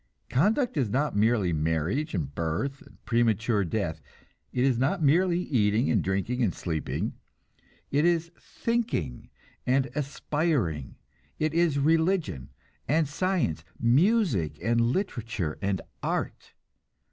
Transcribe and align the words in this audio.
Conduct 0.31 0.77
is 0.77 0.89
not 0.89 1.15
merely 1.15 1.53
marriage 1.53 2.15
and 2.15 2.33
birth 2.33 2.81
and 2.81 2.97
premature 3.05 3.63
death; 3.63 4.01
it 4.51 4.63
is 4.63 4.79
not 4.79 5.03
merely 5.03 5.41
eating 5.41 5.91
and 5.91 6.03
drinking 6.03 6.41
and 6.41 6.55
sleeping: 6.55 7.13
it 7.91 8.03
is 8.03 8.31
thinking 8.35 9.29
and 9.67 9.91
aspiring; 9.93 10.95
it 11.37 11.53
is 11.53 11.77
religion 11.77 12.49
and 12.87 13.07
science, 13.07 13.63
music 13.79 14.57
and 14.59 14.81
literature 14.81 15.59
and 15.61 15.81
art. 16.01 16.53